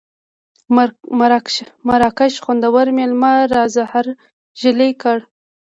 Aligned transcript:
مراکش 1.87 2.33
خوندوره 2.43 2.91
مېله 2.97 3.33
را 3.53 3.63
زهرژلې 3.75 4.89
کړه. 5.01 5.23